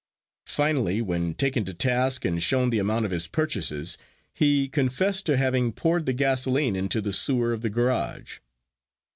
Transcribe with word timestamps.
Finally, 0.47 0.99
when 0.99 1.35
taken 1.35 1.63
to 1.63 1.75
task 1.75 2.25
and 2.25 2.41
shown 2.41 2.71
the 2.71 2.79
amount 2.79 3.05
of 3.05 3.11
his 3.11 3.27
purchases, 3.27 3.99
he 4.33 4.67
confessed 4.67 5.27
to 5.27 5.37
having 5.37 5.71
poured 5.71 6.07
the 6.07 6.11
gasoline 6.13 6.75
into 6.75 7.01
the 7.01 7.13
sewer 7.13 7.53
of 7.53 7.61
the 7.61 7.69
garage. 7.69 8.39